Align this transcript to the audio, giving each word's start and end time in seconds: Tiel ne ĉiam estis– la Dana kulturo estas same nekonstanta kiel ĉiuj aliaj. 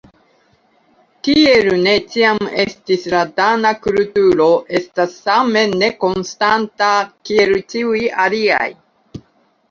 Tiel 1.25 1.67
ne 1.81 1.91
ĉiam 2.13 2.39
estis– 2.63 3.03
la 3.13 3.19
Dana 3.39 3.73
kulturo 3.83 4.47
estas 4.79 5.13
same 5.25 5.63
nekonstanta 5.83 6.89
kiel 7.31 7.53
ĉiuj 7.75 8.01
aliaj. 8.25 8.67